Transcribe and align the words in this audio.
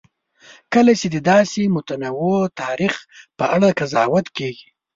کله 0.73 0.93
چې 0.99 1.07
د 1.11 1.17
داسې 1.31 1.61
متنوع 1.75 2.41
تاریخ 2.61 2.93
په 3.37 3.45
اړه 3.55 3.67
قضاوت 3.79 4.25
کېږي. 4.37 4.67